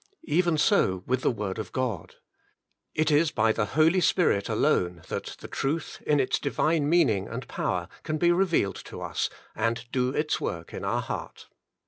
[0.25, 2.15] Even so with the Word of God.
[2.95, 7.47] It is by the Holy Spirit alone that the truth in its divine meaning and
[7.47, 11.49] power can be revealed to us, and do its work in our heart.